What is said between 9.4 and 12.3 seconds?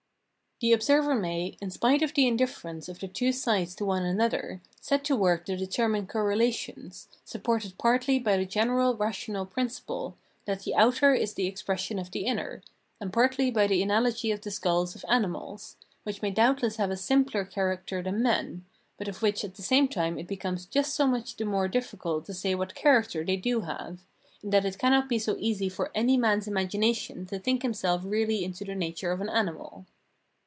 principle that the outer is the expression of the